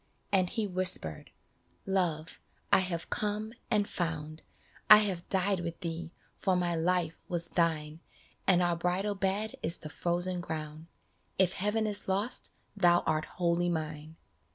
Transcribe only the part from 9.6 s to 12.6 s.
is the frozen ground, If heaven is lost